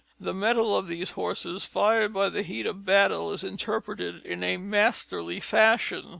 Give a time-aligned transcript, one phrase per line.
[0.19, 4.57] The mettle of these horses, fired by the heat of battle, is interpreted in a
[4.57, 6.09] masterly fashion.